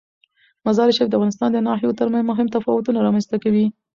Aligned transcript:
مزارشریف 0.65 1.07
د 1.09 1.13
افغانستان 1.17 1.49
د 1.53 1.57
ناحیو 1.67 1.97
ترمنځ 1.99 2.23
مهم 2.31 2.47
تفاوتونه 2.55 2.99
رامنځ 3.05 3.25
ته 3.31 3.37
کوي. 3.43 3.65